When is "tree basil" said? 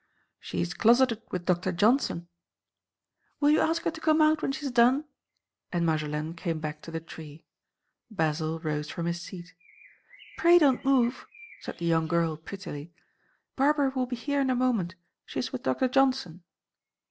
6.99-8.57